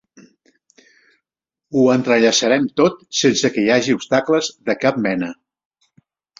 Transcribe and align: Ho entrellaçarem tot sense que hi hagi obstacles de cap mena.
Ho 1.75 1.83
entrellaçarem 1.97 2.67
tot 2.83 2.99
sense 3.21 3.53
que 3.59 3.67
hi 3.69 3.71
hagi 3.77 3.97
obstacles 4.01 4.53
de 4.71 4.81
cap 4.85 5.01
mena. 5.09 5.35